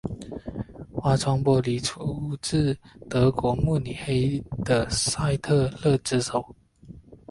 [0.95, 2.75] 花窗玻璃出自
[3.07, 6.43] 德国慕尼黑的赛特勒之手。